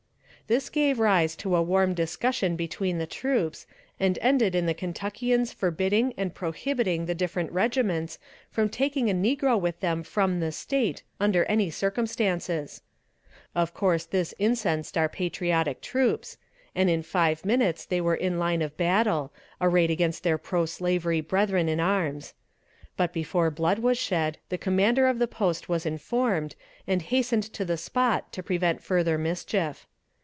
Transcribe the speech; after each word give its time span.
This 0.47 0.69
gave 0.69 0.99
rise 0.99 1.37
to 1.37 1.55
a 1.55 1.61
warm 1.61 1.93
discussion 1.93 2.57
between 2.57 2.97
the 2.97 3.07
troops, 3.07 3.65
and 4.01 4.19
ended 4.21 4.53
in 4.53 4.65
the 4.65 4.73
Kentuckians 4.73 5.53
forbidding 5.53 6.13
and 6.17 6.35
prohibiting 6.35 7.05
the 7.05 7.15
different 7.15 7.49
regiments 7.53 8.19
from 8.49 8.67
taking 8.67 9.09
a 9.09 9.13
negro 9.13 9.57
with 9.57 9.79
them 9.79 10.03
from 10.03 10.41
the 10.41 10.51
State 10.51 11.03
under 11.21 11.45
any 11.45 11.69
circumstances. 11.69 12.81
Of 13.55 13.73
course 13.73 14.03
this 14.03 14.33
incensed 14.39 14.97
our 14.97 15.07
patriotic 15.07 15.79
troops, 15.79 16.35
and 16.75 16.89
in 16.89 17.01
five 17.01 17.45
minutes 17.45 17.85
they 17.85 18.01
were 18.01 18.13
in 18.15 18.37
line 18.37 18.61
of 18.61 18.75
battle 18.75 19.31
arrayed 19.61 19.89
against 19.89 20.23
their 20.23 20.37
pro 20.37 20.65
slavery 20.65 21.21
brethren 21.21 21.69
in 21.69 21.79
arms. 21.79 22.33
But 22.97 23.13
before 23.13 23.51
blood 23.51 23.79
was 23.79 23.97
shed 23.97 24.37
the 24.49 24.57
commander 24.57 25.07
of 25.07 25.17
the 25.17 25.29
post 25.29 25.69
was 25.69 25.85
informed, 25.85 26.55
and 26.85 27.03
hastened 27.03 27.43
to 27.53 27.63
the 27.63 27.77
spot 27.77 28.33
to 28.33 28.43
prevent 28.43 28.83
further 28.83 29.17
mischief. 29.17 29.87